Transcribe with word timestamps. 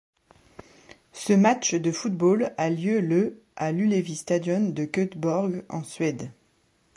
Ce 1.13 1.31
match 1.31 1.75
de 1.75 1.91
football 1.91 2.55
a 2.57 2.71
lieu 2.71 3.01
le 3.01 3.39
à 3.55 3.71
l'Ullevi 3.71 4.15
Stadion 4.15 4.67
de 4.71 4.85
Göteborg, 4.85 5.63
en 5.69 5.83
Suède. 5.83 6.31